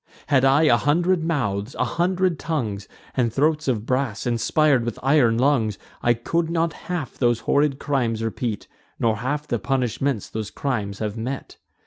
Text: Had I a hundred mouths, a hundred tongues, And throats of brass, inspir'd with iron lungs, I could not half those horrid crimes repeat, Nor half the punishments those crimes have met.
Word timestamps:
Had 0.29 0.43
I 0.43 0.63
a 0.63 0.77
hundred 0.77 1.23
mouths, 1.23 1.75
a 1.75 1.83
hundred 1.83 2.39
tongues, 2.39 2.87
And 3.15 3.31
throats 3.31 3.67
of 3.67 3.85
brass, 3.85 4.23
inspir'd 4.25 4.83
with 4.83 4.97
iron 5.03 5.37
lungs, 5.37 5.77
I 6.01 6.15
could 6.15 6.49
not 6.49 6.73
half 6.89 7.19
those 7.19 7.41
horrid 7.41 7.77
crimes 7.77 8.23
repeat, 8.23 8.67
Nor 8.97 9.17
half 9.17 9.45
the 9.47 9.59
punishments 9.59 10.27
those 10.27 10.49
crimes 10.49 10.97
have 10.97 11.17
met. 11.17 11.57